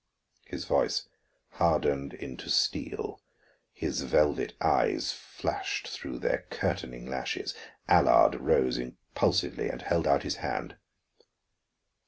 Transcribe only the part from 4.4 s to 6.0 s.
eyes flashed